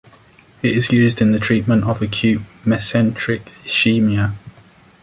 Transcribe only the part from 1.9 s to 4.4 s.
acute mesenteric ischemia.